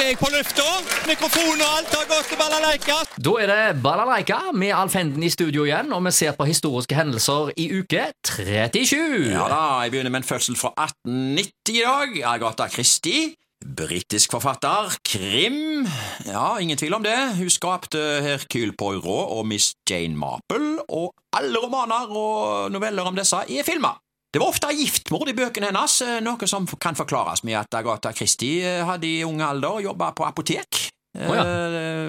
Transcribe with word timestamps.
er 0.00 0.08
jeg 0.12 0.18
på 0.20 0.28
lufta. 0.32 0.66
Mikrofon 1.08 1.60
og 1.60 1.72
alt 1.78 1.92
har 1.92 2.06
gått 2.08 2.30
til 2.30 2.38
balalaika. 2.40 2.96
Da 3.20 3.32
er 3.42 3.50
det 3.50 3.82
Balalaika 3.84 4.38
med 4.56 4.72
Alf 4.76 4.96
Henden 4.96 5.24
i 5.26 5.30
studio 5.32 5.66
igjen, 5.66 5.92
og 5.92 6.04
vi 6.06 6.12
ser 6.16 6.36
på 6.38 6.46
historiske 6.48 6.96
hendelser 6.96 7.52
i 7.60 7.68
uke 7.80 8.06
37. 8.24 8.96
Ja 9.34 9.44
da, 9.50 9.60
jeg 9.84 9.92
begynner 9.92 10.14
med 10.14 10.22
en 10.22 10.28
fødsel 10.30 10.56
fra 10.56 10.72
1890 10.86 11.76
i 11.76 11.84
dag. 11.84 12.18
Agatha 12.32 12.68
Christie. 12.72 13.34
Britisk 13.60 14.32
forfatter. 14.32 14.94
Krim. 15.04 15.86
Ja, 16.24 16.56
ingen 16.58 16.80
tvil 16.80 16.96
om 16.96 17.04
det. 17.04 17.18
Hun 17.36 17.50
skapte 17.52 18.00
Hercule 18.24 18.72
Poirot 18.72 19.36
og 19.36 19.44
Miss 19.46 19.74
Jane 19.90 20.16
Marple, 20.16 20.78
og 20.88 21.12
alle 21.36 21.60
romaner 21.60 22.08
og 22.08 22.72
noveller 22.72 23.10
om 23.10 23.20
disse 23.20 23.36
er 23.36 23.68
filma. 23.68 23.98
Det 24.30 24.38
var 24.38 24.52
ofte 24.52 24.70
giftmord 24.78 25.28
i 25.28 25.34
bøkene 25.34 25.72
hennes, 25.72 25.96
eh, 26.06 26.20
noe 26.22 26.46
som 26.46 26.66
kan 26.78 26.94
forklares 26.94 27.42
med 27.42 27.56
at 27.58 27.74
Agatha 27.74 28.12
Christie 28.14 28.62
eh, 28.62 28.84
hadde 28.86 29.08
i 29.08 29.24
ung 29.26 29.40
alder 29.42 29.80
jobba 29.88 30.12
på 30.14 30.26
apotek. 30.28 30.84
Oh, 31.18 31.34
ja. 31.34 31.42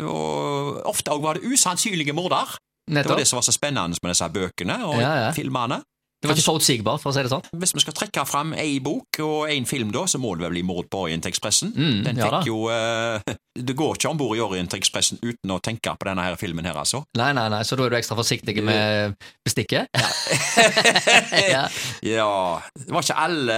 Og 0.05 0.83
ofte 0.85 1.15
var 1.23 1.39
det 1.39 1.49
usannsynlige 1.49 2.13
morder. 2.13 2.53
Det 2.85 3.05
var 3.07 3.17
det 3.17 3.25
som 3.27 3.39
var 3.39 3.45
så 3.47 3.53
spennende 3.55 3.97
med 4.03 4.11
disse 4.13 4.27
bøkene 4.29 4.75
og 4.85 4.99
Ja, 5.01 5.13
ja. 5.25 5.31
filmene. 5.33 5.81
Det 6.21 6.29
var 6.29 6.37
ikke 6.37 6.45
forutsigbart, 6.45 7.01
for 7.01 7.09
å 7.09 7.15
si 7.15 7.23
det 7.25 7.31
sånn. 7.31 7.45
Hvis 7.57 7.73
vi 7.73 7.81
skal 7.81 7.95
trekke 7.97 8.23
fram 8.29 8.51
ei 8.53 8.75
bok 8.83 9.17
og 9.25 9.49
en 9.49 9.65
film, 9.65 9.89
da, 9.93 10.03
så 10.05 10.21
må 10.21 10.35
det 10.37 10.45
vel 10.45 10.53
bli 10.53 10.61
Mord 10.67 10.85
på 10.91 11.07
Orientekspressen. 11.07 11.73
Mm, 11.73 12.03
Den 12.05 12.21
fikk 12.21 12.35
ja 12.37 12.41
jo 12.45 12.67
uh, 12.69 13.33
Det 13.67 13.73
går 13.75 13.97
ikke 13.97 14.07
om 14.07 14.19
bord 14.19 14.37
i 14.37 14.41
Orientekspressen 14.43 15.19
uten 15.19 15.51
å 15.51 15.57
tenke 15.63 15.91
på 15.99 16.07
denne 16.07 16.23
her 16.23 16.37
filmen 16.39 16.65
her, 16.69 16.77
altså. 16.79 17.01
Nei, 17.19 17.31
nei, 17.35 17.47
nei, 17.51 17.59
så 17.67 17.75
da 17.75 17.83
er 17.87 17.91
du 17.91 17.97
ekstra 17.97 18.15
forsiktig 18.15 18.55
med 18.63 19.17
bestikket? 19.43 19.91
ja. 21.53 21.65
Ja 22.05 22.29
Det 22.77 22.93
var 22.93 23.03
ikke 23.03 23.17
alle 23.19 23.57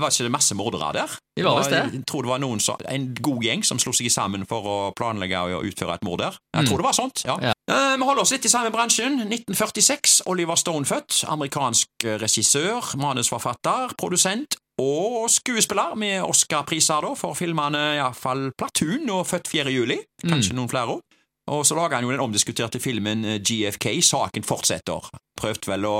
Var 0.00 0.12
ikke 0.12 0.26
det 0.26 0.32
masse 0.34 0.56
mordere 0.58 0.90
der? 0.98 1.16
Det 1.36 1.44
var 1.46 1.58
visst 1.60 1.70
det. 1.70 1.82
Jeg 1.94 2.04
tror 2.10 2.22
det 2.26 2.30
var 2.32 2.40
noen 2.42 2.60
som, 2.60 2.76
en 2.90 3.04
god 3.14 3.44
gjeng 3.46 3.62
som 3.64 3.78
slo 3.80 3.92
seg 3.96 4.10
sammen 4.12 4.42
for 4.50 4.66
å 4.66 4.76
planlegge 4.98 5.38
og 5.56 5.64
utføre 5.68 5.94
et 5.94 6.04
mord 6.04 6.20
der. 6.20 6.36
Jeg 6.56 6.68
tror 6.68 6.82
det 6.82 6.86
var 6.88 6.96
sånt, 6.96 7.22
ja. 7.24 7.36
Mm. 7.38 7.44
Ja. 7.48 7.52
Eh, 7.70 7.96
Vi 8.00 8.04
holder 8.08 8.22
oss 8.22 8.32
litt 8.34 8.44
i 8.44 8.50
samme 8.52 8.70
bransjen. 8.74 9.20
1946. 9.28 10.22
Oliver 10.26 10.58
Stone 10.58 10.84
født. 10.88 11.24
Amerikansk 11.30 11.88
eh, 12.04 12.18
regissør, 12.20 12.92
manusforfatter, 13.00 13.94
produsent 14.00 14.56
og 14.80 15.28
skuespiller 15.30 15.94
med 16.00 16.22
Oscar-priser 16.24 17.04
for 17.20 17.36
filmene 17.36 17.82
iallfall 17.98 18.50
Platoon 18.56 19.10
og 19.12 19.26
Født 19.28 19.48
4. 19.52 19.70
juli. 19.74 19.98
Kanskje 20.24 20.56
noen 20.56 20.70
flere 20.72 20.96
òg. 20.96 21.02
Og 21.50 21.64
så 21.66 21.74
lager 21.74 21.98
han 21.98 22.06
jo 22.06 22.12
den 22.12 22.22
omdiskuterte 22.22 22.80
filmen 22.82 23.24
eh, 23.26 23.40
GFK, 23.42 23.88
Saken 24.06 24.46
fortsetter. 24.46 25.08
Prøvde 25.40 25.70
vel 25.72 25.86
å 25.88 25.96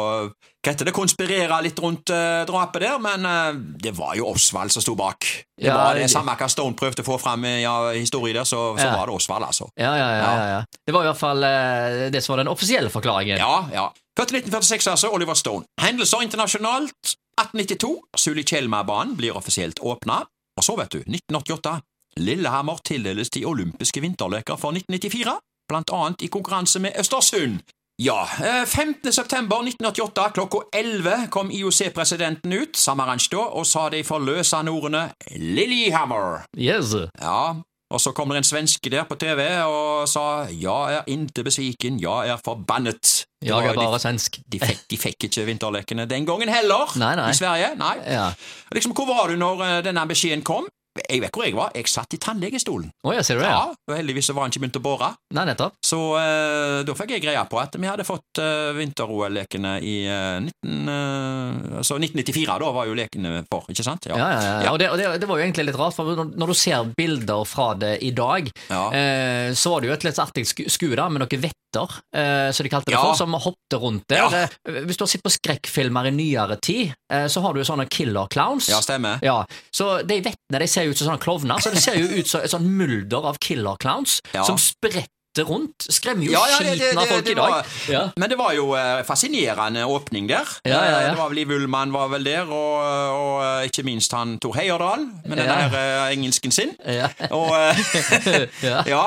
heter 0.67 0.87
det, 0.87 0.93
konspirere 0.93 1.57
litt 1.65 1.79
rundt 1.81 2.11
uh, 2.13 2.43
drapet 2.49 2.83
der, 2.85 2.99
men 3.01 3.25
uh, 3.25 3.57
det 3.81 3.95
var 3.97 4.13
jo 4.19 4.29
Osvald 4.29 4.73
som 4.75 4.85
sto 4.85 4.93
bak. 4.99 5.25
Det 5.57 5.71
Ja, 5.71 5.79
var 5.79 5.97
det 5.97 6.11
Samme 6.13 6.35
hva 6.37 6.49
Stone 6.53 6.77
prøvde 6.77 7.01
å 7.01 7.07
få 7.07 7.17
fram 7.21 7.47
i 7.49 7.55
ja, 7.63 7.73
historien 7.97 8.37
der, 8.37 8.49
så, 8.49 8.75
så 8.77 8.91
Ja. 8.91 8.99
var 8.99 9.09
det 9.09 9.17
Osvald, 9.17 9.47
altså. 9.49 9.71
Ja, 9.81 9.95
ja, 9.97 10.11
ja, 10.13 10.21
ja, 10.21 10.47
ja. 10.53 10.61
Det 10.87 10.95
var 10.95 11.07
i 11.07 11.11
hvert 11.11 11.23
fall 11.23 11.47
uh, 11.47 12.11
det 12.13 12.21
som 12.23 12.35
var 12.35 12.45
den 12.45 12.53
offisielle 12.53 12.93
forklaringen. 12.93 13.41
Ja, 13.41 13.55
ja. 13.73 13.87
Født 14.19 14.35
i 14.35 14.43
1946, 14.43 14.91
altså. 14.93 15.11
Oliver 15.17 15.35
Stone. 15.41 15.65
Hendelser 15.81 16.27
internasjonalt. 16.29 17.17
1892. 17.41 17.95
Suli 18.21 18.45
Kjelma-banen 18.45 19.17
blir 19.17 19.37
offisielt 19.37 19.81
åpna. 19.81 20.21
Og 20.61 20.67
så, 20.67 20.77
vet 20.77 20.93
du, 20.93 21.01
1988. 21.09 21.79
Lillehammer 22.17 22.79
tildeles 22.85 23.31
de 23.31 23.45
olympiske 23.47 24.01
vinterleker 24.03 24.57
for 24.59 24.73
1994, 24.73 25.37
blant 25.71 25.91
annet 25.95 26.23
i 26.23 26.27
konkurranse 26.33 26.81
med 26.83 26.93
Østersund. 26.99 27.61
Ja, 28.01 28.23
eh, 28.41 28.65
15. 28.67 29.13
september 29.13 29.61
1988 29.63 30.31
klokka 30.35 30.59
11 30.73 31.27
kom 31.31 31.51
IOC-presidenten 31.51 32.53
ut, 32.63 32.77
Samaranch 32.77 33.29
da, 33.31 33.37
og 33.53 33.67
sa 33.67 33.89
de 33.93 34.01
forløsende 34.05 34.73
ordene 34.73 35.11
Lillehammer. 35.37 36.45
Yes. 36.59 36.95
Ja, 37.21 37.55
og 37.91 38.01
så 38.01 38.13
kom 38.17 38.31
det 38.33 38.39
en 38.41 38.45
svenske 38.47 38.91
der 38.91 39.05
på 39.05 39.17
TV 39.21 39.43
og 39.67 40.09
sa 40.09 40.47
ja 40.55 40.77
er 41.01 41.09
inte 41.13 41.45
besviken, 41.45 41.99
ja 42.01 42.21
er 42.25 42.41
forbannet. 42.45 43.25
Ja, 43.45 43.59
Jeg 43.61 43.71
er 43.71 43.75
bare 43.75 43.95
de, 43.99 44.01
svensk. 44.01 44.39
de, 44.53 44.61
fikk, 44.61 44.83
de 44.91 44.97
fikk 45.01 45.25
ikke 45.29 45.45
vinterlekene 45.49 46.07
den 46.09 46.27
gangen 46.29 46.49
heller, 46.53 46.93
Nei, 47.01 47.15
nei. 47.17 47.31
i 47.31 47.35
Sverige. 47.35 47.75
Nei. 47.81 47.95
Ja. 48.07 48.31
Liksom, 48.73 48.93
Hvor 48.97 49.07
var 49.09 49.29
du 49.29 49.37
når 49.41 49.63
eh, 49.67 49.83
denne 49.85 50.07
beskjeden 50.09 50.43
kom? 50.45 50.69
Jeg 50.99 51.21
vet 51.23 51.37
hvor 51.37 51.47
jeg 51.47 51.55
var. 51.55 51.71
Jeg 51.77 51.87
satt 51.91 52.17
i 52.17 52.19
tannlegestolen. 52.19 52.91
Oh, 53.07 53.13
ja, 53.15 53.23
ser 53.23 53.39
det? 53.39 53.47
Ja, 53.47 53.71
og 53.71 53.95
Heldigvis 53.95 54.27
så 54.27 54.35
var 54.35 54.47
han 54.47 54.53
ikke 54.53 54.65
begynt 54.65 54.79
å 54.81 54.83
bore. 54.83 55.11
Nei, 55.37 55.45
nettopp. 55.47 55.77
Så 55.87 55.99
uh, 56.19 56.81
da 56.87 56.97
fikk 56.99 57.15
jeg 57.15 57.25
greie 57.25 57.45
på 57.47 57.61
at 57.63 57.79
vi 57.79 57.87
hadde 57.87 58.07
fått 58.09 58.41
uh, 58.43 58.73
vinter-OL-lekene 58.75 59.77
i 59.87 59.95
uh, 60.11 60.41
19, 60.43 60.91
eh, 60.91 61.79
altså 61.79 62.01
1994. 62.01 62.59
Da 62.65 62.73
var 62.75 62.91
jo 62.91 62.99
lekene 62.99 63.45
for, 63.47 63.71
ikke 63.71 63.87
sant? 63.87 64.11
Ja, 64.11 64.19
ja, 64.19 64.29
ja. 64.35 64.57
Ja. 64.67 64.75
Og, 64.75 64.81
det, 64.83 64.91
og 64.91 64.99
det, 64.99 65.09
det 65.23 65.31
var 65.31 65.39
jo 65.39 65.47
egentlig 65.47 65.69
litt 65.71 65.79
rart, 65.79 65.95
for 65.95 66.11
når, 66.19 66.35
når 66.35 66.53
du 66.53 66.59
ser 66.59 66.91
bilder 66.99 67.47
fra 67.47 67.71
det 67.79 67.95
i 68.07 68.11
dag, 68.17 68.51
så 68.71 69.73
var 69.73 69.83
det 69.83 69.91
jo 69.91 69.95
et 69.95 70.07
litt 70.07 70.21
artig 70.23 70.47
sku, 70.49 70.65
skue 70.71 70.99
da, 70.99 71.07
med 71.13 71.23
noen 71.23 71.51
vetter, 71.71 71.91
eh, 72.15 72.53
som 72.53 72.65
de 72.65 72.71
kalte 72.71 72.87
det 72.91 72.95
Ja. 72.95 73.03
for, 73.03 73.15
som 73.15 73.33
hoppet 73.33 73.81
rundt 73.81 74.05
der. 74.09 74.17
Ja. 74.17 74.43
Eh, 74.67 74.83
Hvis 74.85 74.97
du 74.97 75.03
har 75.05 75.09
sett 75.09 75.23
på 75.23 75.31
skrekkfilmer 75.31 76.07
i 76.07 76.11
nyere 76.11 76.57
tid, 76.61 76.95
eh, 77.13 77.27
så 77.27 77.41
har 77.43 77.53
du 77.55 77.61
jo 77.61 77.65
sånne 77.65 77.89
killer 77.89 78.27
clowns. 78.29 78.69
Ja, 78.69 78.81
stemmer. 78.81 79.19
Ja, 79.23 79.45
så 79.73 80.03
de 80.07 80.21
vettene 80.21 80.59
de 80.59 80.67
ser 80.67 80.85
jo 80.85 80.91
ut 80.91 80.99
som 80.99 81.09
sånne 81.09 81.21
klovner, 81.23 81.59
så 81.61 81.71
det 81.73 81.81
ser 81.83 81.95
jo 81.97 82.07
ut 82.07 82.27
som 82.27 82.41
et 82.41 82.51
sånn 82.51 82.67
mulder 82.67 83.25
av 83.25 83.39
killer 83.39 83.77
clowns 83.79 84.21
som 84.33 84.57
spretter 84.59 85.07
rundt. 85.39 85.87
Skremmer 85.91 86.25
jo 86.27 86.33
Ja, 86.33 86.43
ja, 86.51 86.59
det- 86.59 86.79
skiten 86.81 86.99
av 86.99 87.07
folk 87.07 87.25
det 87.25 87.31
i 87.31 87.35
dag. 87.35 87.51
var- 87.51 87.65
Ja. 87.89 88.11
Men 88.17 88.29
det 88.31 88.39
var 88.39 88.53
jo 88.53 88.75
eh, 88.75 89.03
fascinerende 89.05 89.85
åpning 89.87 90.27
der. 90.29 90.45
Ja, 90.65 90.71
ja, 90.71 90.85
ja. 90.91 91.01
Eh, 91.01 91.11
Det 91.11 91.19
var 91.19 91.29
vel 91.29 91.37
Liv 91.37 91.51
Ullmann 91.51 91.93
var 91.93 92.09
vel 92.09 92.25
der, 92.25 92.43
og, 92.43 92.83
og 93.15 93.43
eh, 93.63 93.69
ikke 93.69 93.85
minst 93.85 94.13
han 94.13 94.39
Tor 94.39 94.53
Heyerdahl 94.55 95.07
med 95.27 95.37
den 95.39 95.47
der 95.47 95.71
eh, 95.75 96.13
engelsken 96.17 96.51
sin. 96.53 96.75
Ja. 96.87 97.09
Og, 97.31 97.51
eh, 97.55 98.47
Ja. 98.63 98.83
ja, 98.87 99.05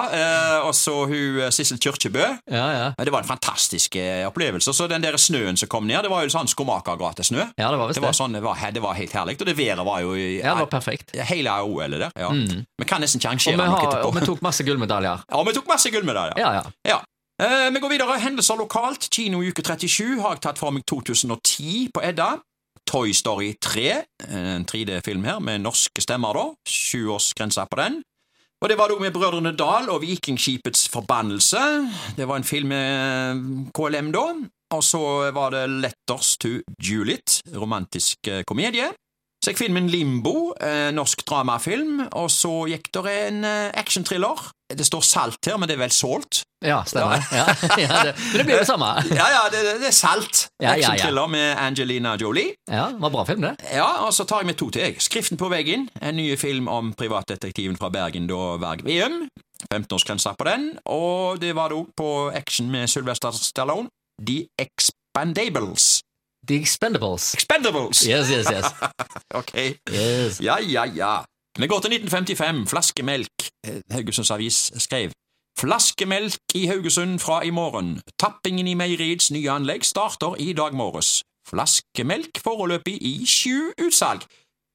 eh, 0.66 0.72
så 0.72 1.06
hun 1.08 1.52
Sissel 1.52 1.78
Kyrkjebø. 1.80 2.24
Ja, 2.52 2.68
ja. 2.72 2.94
Ja, 2.98 3.04
Det 3.04 3.12
var 3.12 3.20
en 3.20 3.28
fantastisk 3.28 3.96
opplevelse. 4.28 4.74
Så 4.74 4.88
den 4.88 5.02
der 5.04 5.18
snøen 5.18 5.58
som 5.58 5.68
kom 5.70 5.86
ned, 5.88 6.02
det 6.04 6.10
var 6.10 6.24
jo 6.24 6.30
sånn 6.30 6.48
skomakergatesnø. 6.48 7.44
ja, 7.58 7.70
det 7.72 7.78
var 7.80 7.88
Det 7.88 7.96
det. 7.96 8.04
var, 8.04 8.12
sånn, 8.14 8.34
det, 8.34 8.42
var, 8.44 8.56
det 8.72 8.82
var 8.82 8.94
helt 8.94 9.12
herlig. 9.12 9.38
Og 9.42 9.46
det 9.46 9.56
været 9.58 9.86
var 9.86 10.00
jo 10.02 10.14
i, 10.16 10.40
Ja, 10.40 10.54
det 10.56 10.60
var 10.60 10.72
perfekt. 10.80 11.12
hele 11.16 11.50
OL-et 11.64 12.00
der. 12.00 12.12
Ja. 12.18 12.30
Mm. 12.30 12.66
Vi 12.80 12.86
kan 12.86 13.02
nesten 13.02 13.20
ikke 13.20 13.30
arrangere 13.30 13.58
noe 13.58 13.78
etterpå. 13.80 14.06
og 14.06 14.16
vi 14.16 14.26
tok 14.26 14.42
masse 14.42 14.64
gullmedaljer. 14.64 15.24
Ja, 15.32 15.44
vi 15.44 15.54
tok 15.54 15.68
masse 15.68 15.90
gullmedaljer. 15.92 16.13
Ja, 16.38 16.54
ja. 16.60 16.64
Ja. 16.88 17.00
Eh, 17.42 17.70
vi 17.74 17.80
går 17.80 17.90
videre. 17.90 18.20
Hendelser 18.20 18.60
lokalt. 18.60 19.10
Kino 19.12 19.42
i 19.42 19.50
uke 19.50 19.64
37 19.66 20.22
har 20.22 20.36
jeg 20.36 20.44
tatt 20.46 20.62
for 20.62 20.72
meg 20.72 20.86
2010 20.90 21.90
på 21.94 22.04
Edda. 22.06 22.38
Toy 22.90 23.14
Story 23.16 23.54
3, 23.62 24.04
en 24.28 24.66
3D-film 24.68 25.24
her 25.24 25.40
med 25.40 25.64
norske 25.64 26.04
stemmer, 26.04 26.36
da. 26.36 26.50
Sjuårsgrense 26.68 27.64
på 27.72 27.80
den. 27.80 28.02
Og 28.64 28.70
det 28.70 28.78
var 28.80 28.92
da 28.92 28.96
med 29.00 29.12
Brødrene 29.12 29.52
Dal 29.60 29.90
og 29.92 30.02
Vikingskipets 30.04 30.90
forbannelse. 30.92 31.60
Det 32.16 32.28
var 32.28 32.40
en 32.40 32.48
film 32.48 32.72
med 32.72 33.72
KLM, 33.76 34.12
da. 34.16 34.26
Og 34.74 34.84
så 34.84 35.02
var 35.36 35.52
det 35.52 35.64
Letters 35.70 36.38
to 36.38 36.60
Juliet, 36.82 37.42
romantisk 37.56 38.28
eh, 38.28 38.44
komedie. 38.48 38.88
Så 39.44 39.52
gikk 39.52 39.66
filmen 39.66 39.90
Limbo, 39.92 40.54
eh, 40.64 40.90
norsk 40.96 41.26
dramafilm, 41.28 42.06
og 42.16 42.32
så 42.32 42.64
gikk 42.72 42.88
der 42.96 43.10
en 43.12 43.44
eh, 43.44 43.72
actionthriller. 43.76 44.40
Det 44.78 44.86
står 44.86 45.02
Salt 45.06 45.50
her, 45.50 45.58
men 45.58 45.70
det 45.70 45.76
er 45.78 45.82
vel 45.84 45.92
Salt? 45.94 46.42
Ja, 46.64 46.82
stemmer. 46.88 47.24
Ja. 47.32 47.46
Ja, 47.78 48.04
det, 48.08 48.14
men 48.32 48.38
det 48.38 48.46
blir 48.48 48.60
det 48.62 48.68
samme. 48.68 48.90
Ja, 49.20 49.28
ja, 49.34 49.42
det, 49.52 49.64
det 49.82 49.90
er 49.90 49.96
Salt. 49.96 50.48
Ja, 50.62 50.70
ja, 50.70 50.76
ja. 50.76 50.76
Actionthriller 50.78 51.28
med 51.28 51.58
Angelina 51.60 52.16
Jolie. 52.22 52.54
Ja, 52.72 52.86
det 52.94 53.02
var 53.04 53.10
bra 53.14 53.26
film, 53.28 53.42
det. 53.48 53.56
Ja, 53.74 53.88
og 54.06 54.14
så 54.14 54.24
tar 54.30 54.44
jeg 54.44 54.52
med 54.54 54.60
to 54.62 54.70
til, 54.70 54.82
jeg. 54.82 55.02
Skriften 55.04 55.38
på 55.38 55.50
veggen, 55.52 55.90
en 56.02 56.16
ny 56.16 56.30
film 56.40 56.68
om 56.72 56.94
privatdetektiven 56.98 57.78
fra 57.78 57.90
Bergen, 57.94 58.28
da 58.32 58.58
Berg 58.62 58.86
Veum. 58.88 59.26
15-årsgrensa 59.74 60.34
på 60.40 60.44
den, 60.48 60.72
og 60.86 61.40
det 61.42 61.54
var 61.56 61.72
det 61.72 61.78
òg 61.80 61.92
på 61.98 62.08
action 62.36 62.68
med 62.72 62.88
Sylvester 62.92 63.32
Stallone. 63.32 63.88
The 64.20 64.44
Expandables. 64.60 66.02
The 66.48 66.58
Expendables. 66.60 67.34
Expendables! 67.38 68.02
Yes, 68.08 68.30
yes, 68.32 68.50
yes. 68.52 68.66
Ok. 69.40 69.54
yes. 69.90 70.42
Ja, 70.44 70.58
ja, 70.60 70.84
ja. 70.86 71.14
Vi 71.60 71.68
går 71.68 71.80
til 71.80 71.94
1955. 71.94 72.70
Flaskemelk. 72.70 73.50
Eh, 73.68 73.82
Haugesunds 73.92 74.32
Avis 74.32 74.72
skrev 74.78 75.12
Flaskemelk 75.60 76.56
i 76.56 76.66
Haugesund 76.66 77.20
fra 77.20 77.44
i 77.46 77.50
morgen. 77.50 78.02
Tappingen 78.20 78.68
i 78.68 78.74
meieriets 78.74 79.30
nye 79.32 79.52
anlegg 79.52 79.86
starter 79.86 80.34
i 80.42 80.54
dag 80.58 80.74
morges. 80.74 81.22
Flaskemelk 81.48 82.42
foreløpig 82.42 82.98
i 83.02 83.14
sju 83.30 83.70
utsalg. 83.86 84.26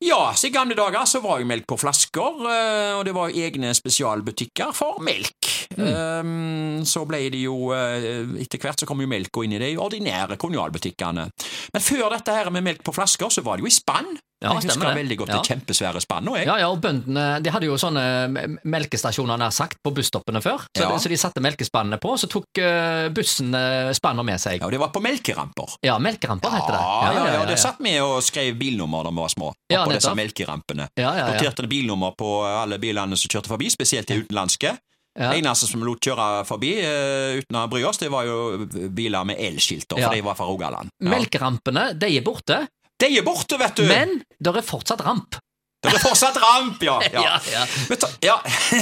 Ja, 0.05 0.31
så 0.39 0.47
i 0.47 0.55
gamle 0.55 0.77
dager 0.79 1.03
så 1.11 1.19
var 1.19 1.41
jo 1.43 1.49
melk 1.51 1.67
på 1.67 1.77
flasker, 1.81 2.39
eh, 2.47 2.93
og 2.95 3.03
det 3.05 3.15
var 3.17 3.33
jo 3.33 3.43
egne 3.43 3.73
spesialbutikker 3.75 4.71
for 4.71 5.03
melk. 5.03 5.51
Um, 5.75 6.85
så 6.87 7.03
ble 7.07 7.21
det 7.31 7.43
jo 7.43 7.69
eh, 7.77 8.25
Etter 8.43 8.59
hvert 8.63 8.81
så 8.81 8.87
kom 8.89 9.03
jo 9.03 9.07
melka 9.11 9.43
inn 9.45 9.53
i 9.55 9.61
de 9.61 9.75
ordinære 9.79 10.39
kolonialbutikkene. 10.41 11.27
Men 11.75 11.85
før 11.85 12.15
dette 12.15 12.35
her 12.35 12.51
med 12.55 12.65
melk 12.71 12.87
på 12.87 12.95
flasker, 12.95 13.35
så 13.35 13.43
var 13.43 13.59
det 13.59 13.67
jo 13.67 13.73
i 13.73 13.75
spann. 13.75 14.15
Ja, 14.41 14.53
jeg 14.55 14.69
husker 14.71 14.87
det. 14.87 14.97
veldig 15.03 15.17
godt 15.19 15.29
Ja. 15.33 15.39
det 15.41 15.49
kjempesvære 15.51 16.01
spannet. 16.01 16.45
Ja, 16.47 16.59
ja, 16.63 16.69
og 16.71 16.81
bøndene 16.81 17.43
de 17.43 17.51
hadde 17.51 17.67
jo 17.67 17.75
sånne 17.75 18.59
melkestasjoner 18.65 19.39
nær 19.41 19.51
sagt 19.55 19.81
på 19.83 19.91
busstoppene 19.95 20.41
før. 20.45 20.63
Så, 20.77 20.83
Ja. 20.85 20.97
så 20.99 21.09
de 21.09 21.17
satte 21.17 21.41
melkespannene 21.43 21.99
på, 21.99 22.15
så 22.19 22.29
tok 22.31 22.47
eh, 22.63 23.09
bussen 23.11 23.51
spanner 23.51 23.93
spannet 23.95 24.25
med 24.25 24.41
seg. 24.41 24.61
Ja, 24.61 24.67
og 24.67 24.73
det 24.73 24.81
var 24.81 24.89
på 24.95 25.03
melkeramper. 25.03 25.77
Ja, 25.83 25.99
melkeramper 25.99 26.51
heter 26.51 26.73
det. 26.73 26.81
Ja, 26.81 27.13
ja, 27.13 27.33
ja, 27.41 27.45
det 27.47 27.59
satt 27.59 27.79
vi 27.81 27.99
og 27.99 28.23
skrev 28.23 28.55
bilnummer 28.59 29.05
da 29.05 29.11
vi 29.11 29.17
var 29.17 29.29
små. 29.29 29.53
Ja, 29.71 29.85
på 29.85 29.93
disse 29.93 30.15
melkerampene. 30.15 30.89
Ja, 30.97 31.15
ja, 31.15 31.27
ja. 31.29 31.33
Noterte 31.35 31.67
bilnummer 31.69 32.15
på 32.17 32.45
alle 32.47 32.79
bilene 32.79 33.17
som 33.17 33.29
kjørte 33.29 33.49
forbi, 33.49 33.69
spesielt 33.71 34.07
de 34.07 34.23
utenlandske. 34.23 34.77
Ja. 35.19 35.33
Det 35.33 35.41
eneste 35.43 35.67
som 35.67 35.83
lot 35.83 35.99
kjøre 35.99 36.45
forbi 36.47 36.77
uh, 36.79 37.41
uten 37.41 37.57
å 37.59 37.65
bry 37.69 37.83
oss, 37.83 37.99
det 37.99 38.09
var 38.09 38.23
jo 38.29 38.67
biler 38.95 39.25
med 39.27 39.37
elskilter, 39.41 39.99
Ja. 39.99 40.07
for 40.07 40.15
de 40.15 40.21
var 40.23 40.37
fra 40.39 40.47
Rogaland. 40.47 40.91
Ja. 41.03 41.11
Melkerampene 41.11 41.99
de 41.99 42.07
er 42.17 42.23
borte, 42.23 42.69
De 43.01 43.11
er 43.19 43.25
borte, 43.27 43.59
vet 43.61 43.77
du! 43.77 43.85
men 43.87 44.23
det 44.39 44.57
er 44.57 44.67
fortsatt 44.67 45.05
ramp. 45.07 45.39
Det 45.83 45.93
er 45.95 46.03
fortsatt 46.03 46.37
ramp, 46.43 46.83
ja! 46.83 46.99
ja. 47.15 47.23
Ja, 47.23 47.37
ja. 47.53 47.67
Vi, 47.89 47.97
tar, 47.97 48.11
ja. 48.23 48.37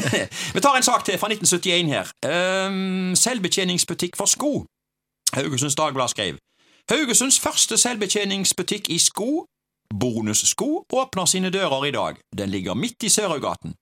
Vi 0.54 0.60
tar 0.64 0.76
en 0.76 0.86
sak 0.86 1.04
til 1.04 1.18
fra 1.20 1.28
1971 1.28 1.92
her. 1.92 2.12
Um, 2.68 3.14
selvbetjeningsbutikk 3.16 4.16
for 4.16 4.26
sko. 4.26 4.64
Haugesunds 5.36 5.74
Dagblad 5.74 6.08
skrev 6.08 6.38
Haugesunds 6.90 7.40
første 7.40 7.76
selvbetjeningsbutikk 7.76 8.88
i 8.94 8.98
sko, 9.02 9.44
Bonussko, 10.00 10.84
åpner 10.92 11.26
sine 11.26 11.50
dører 11.50 11.84
i 11.84 11.90
dag. 11.90 12.20
Den 12.38 12.48
ligger 12.50 12.74
midt 12.74 13.02
i 13.02 13.08
Sørøygaten. 13.08 13.74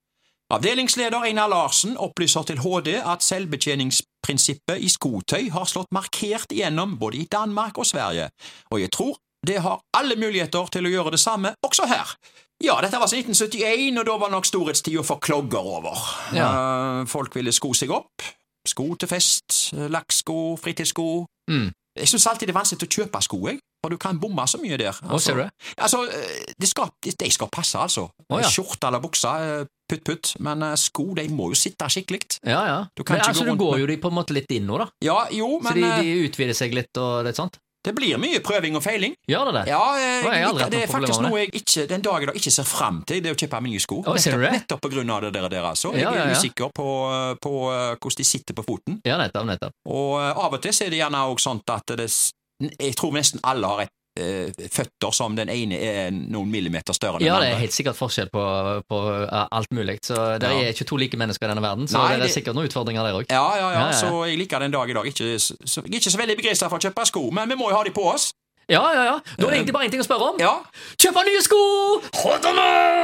Avdelingsleder 0.50 1.24
Einar 1.24 1.48
Larsen 1.48 1.96
opplyser 1.96 2.42
til 2.42 2.60
HD 2.60 2.88
at 3.00 3.22
selvbetjeningsprinsippet 3.22 4.80
i 4.80 4.88
skotøy 4.88 5.50
har 5.50 5.68
slått 5.68 5.92
markert 5.92 6.52
igjennom 6.52 6.98
både 7.00 7.22
i 7.22 7.28
Danmark 7.32 7.78
og 7.78 7.86
Sverige, 7.86 8.28
og 8.70 8.80
jeg 8.80 8.92
tror 8.92 9.16
det 9.46 9.60
har 9.64 9.80
alle 9.96 10.16
muligheter 10.20 10.70
til 10.72 10.86
å 10.88 10.92
gjøre 10.92 11.14
det 11.16 11.22
samme 11.22 11.54
også 11.66 11.88
her. 11.90 12.14
Ja, 12.62 12.78
dette 12.80 12.96
var 12.96 13.08
altså 13.08 13.18
1971, 13.18 13.98
og 13.98 14.06
da 14.06 14.16
var 14.20 14.32
nok 14.32 14.46
storhetstida 14.46 15.02
for 15.06 15.22
klogger 15.22 15.70
over. 15.78 16.00
Eh, 16.32 17.04
folk 17.10 17.34
ville 17.36 17.52
sko 17.52 17.72
seg 17.76 17.92
opp. 17.94 18.24
Sko 18.64 18.94
til 18.96 19.10
fest, 19.10 19.74
eh, 19.74 19.88
lakksko, 19.92 20.56
fritidssko. 20.62 21.26
Mm. 21.50 21.72
Jeg 21.98 22.10
syns 22.10 22.26
alltid 22.26 22.48
det 22.48 22.54
er 22.54 22.58
vanskelig 22.58 22.88
å 22.88 22.94
kjøpe 22.96 23.22
sko, 23.22 23.40
jeg. 23.50 23.60
For 23.84 23.92
du 23.92 23.98
kan 24.00 24.16
bomme 24.16 24.46
så 24.48 24.56
mye 24.62 24.78
der. 24.80 24.96
Altså, 25.12 25.34
det? 25.36 25.50
Altså, 25.76 26.06
eh, 26.08 26.54
de 26.56 26.66
skal, 26.66 26.88
de, 27.04 27.30
skal 27.30 27.50
passe, 27.52 27.76
altså. 27.78 28.06
Oh, 28.30 28.38
ja. 28.40 28.48
Skjorte 28.48 28.88
eller 28.88 29.02
bukse, 29.02 29.28
eh, 29.28 29.66
putt, 29.90 30.04
putt. 30.06 30.32
Men 30.40 30.64
sko, 30.80 31.10
de 31.18 31.26
må 31.28 31.50
jo 31.52 31.58
sitte 31.58 31.90
skikkelig. 31.92 32.38
Ja, 32.46 32.62
ja. 32.70 32.78
Du 32.96 33.02
kan 33.02 33.18
Men, 33.18 33.26
altså, 33.28 33.44
gå 33.44 33.52
du 33.52 33.60
går 33.60 33.78
jo 33.82 33.86
de 33.86 33.98
på 34.00 34.08
en 34.08 34.16
måte 34.16 34.32
litt 34.32 34.50
inn 34.56 34.64
nå, 34.66 34.78
da. 34.80 34.88
Ja, 35.04 35.26
jo, 35.30 35.58
Så 35.60 35.74
de, 35.76 35.84
de 36.00 36.16
utvider 36.24 36.56
seg 36.56 36.72
litt 36.72 36.96
og 36.96 37.26
litt 37.26 37.36
sånt. 37.36 37.60
Det 37.84 37.92
blir 37.92 38.16
mye 38.20 38.40
prøving 38.44 38.78
og 38.78 38.82
feiling. 38.84 39.12
Gjør 39.28 39.50
det 39.50 39.54
det? 39.58 39.64
Ja, 39.68 39.80
eh, 40.00 40.24
Å, 40.24 40.30
jeg 40.32 40.44
har 40.46 40.70
det 40.72 40.82
er 40.86 40.90
faktisk 40.90 41.20
noe 41.24 41.42
jeg 41.42 41.50
ikke, 41.60 41.84
den 41.90 42.04
dag 42.04 42.22
i 42.24 42.28
dag 42.30 42.38
ikke 42.40 42.52
ser 42.54 42.64
fram 42.68 43.02
til, 43.08 43.20
det 43.24 43.28
er 43.32 43.36
å 43.36 43.40
kjøpe 43.42 43.60
nye 43.66 43.82
sko. 43.82 43.98
Du 44.06 44.10
nettopp, 44.14 44.44
nettopp 44.54 44.84
på 44.86 44.92
grunn 44.94 45.10
av 45.12 45.26
det 45.26 45.32
der, 45.36 45.48
der 45.52 45.68
altså. 45.68 45.92
Jeg 45.92 46.06
Ja, 46.06 46.14
ja, 46.16 46.24
er 46.24 46.32
ja. 46.32 46.38
usikker 46.38 46.72
på, 46.72 46.86
på 47.44 47.52
eh, 47.72 47.96
hvordan 48.00 48.20
de 48.22 48.24
sitter 48.24 48.56
på 48.56 48.64
foten. 48.64 49.00
Ja, 49.04 49.18
nettopp. 49.20 49.44
nettopp. 49.52 49.76
Og 49.84 50.16
eh, 50.22 50.30
av 50.46 50.56
og 50.56 50.62
til 50.64 50.72
så 50.72 50.86
er 50.86 50.94
det 50.94 51.02
gjerne 51.02 51.26
også 51.28 51.50
sånn 51.50 51.62
at 51.76 51.94
det, 52.00 52.08
jeg 52.78 52.96
tror 52.96 53.12
nesten 53.16 53.44
alle 53.44 53.66
har 53.74 53.84
et 53.84 53.92
eh, 53.92 54.00
føtter 54.14 55.10
som 55.14 55.34
den 55.34 55.48
ene 55.50 55.74
er 55.82 56.10
noen 56.14 56.50
millimeter 56.52 56.94
større 56.94 57.18
enn 57.18 57.26
Ja, 57.26 57.40
den 57.40 57.48
det 57.48 57.54
er 57.56 57.62
helt 57.64 57.74
sikkert 57.74 57.98
forskjell 57.98 58.30
på, 58.30 58.44
på 58.88 59.00
eh, 59.24 59.46
alt 59.50 59.70
mulig. 59.74 59.98
Så 60.06 60.14
det 60.38 60.50
Ja. 60.50 60.60
er 60.62 60.70
ikke 60.72 60.86
to 60.86 60.96
like 61.00 61.16
mennesker 61.18 61.46
i 61.48 61.50
denne 61.50 61.64
verden, 61.64 61.88
så 61.90 61.98
Nei, 61.98 62.16
det 62.22 62.28
er 62.30 62.34
sikkert 62.36 62.54
noen 62.54 62.68
utfordringer 62.70 63.02
der 63.08 63.18
òg. 63.18 63.26
Ja, 63.28 63.42
ja, 63.42 63.58
ja, 63.58 63.72
Ja, 63.74 63.80
ja, 63.80 63.90
ja. 63.90 63.98
så 63.98 64.24
jeg 64.28 64.38
liker 64.38 64.58
den 64.62 64.70
dag 64.70 64.88
i 64.90 64.94
dag. 64.94 65.04
Ikke, 65.10 65.34
så, 65.38 65.56
jeg 65.82 65.90
er 65.90 65.98
ikke 65.98 66.14
så 66.14 66.18
veldig 66.22 66.36
begeistra 66.38 66.68
for 66.70 66.78
å 66.78 66.84
kjøpe 66.86 67.06
sko, 67.10 67.26
men 67.34 67.48
vi 67.50 67.58
må 67.58 67.70
jo 67.70 67.76
ha 67.76 67.82
de 67.84 67.90
på 67.90 68.06
oss. 68.14 68.30
Ja, 68.70 68.80
ja, 68.96 69.02
ja. 69.04 69.16
Da 69.36 69.44
er 69.44 69.50
det 69.50 69.56
egentlig 69.58 69.74
bare 69.76 69.84
én 69.84 69.90
ting 69.92 70.00
å 70.00 70.06
spørre 70.06 70.30
om. 70.32 70.38
Ja. 70.40 70.54
Kjøpe 70.96 71.20
nye 71.26 71.42
sko! 71.44 71.58
Hold 72.22 72.46
on! 72.48 72.56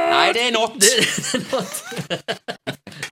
Nei, 0.09 0.31
det 0.33 0.47
er 0.47 0.51
not. 0.55 0.73
Det- 0.81 1.05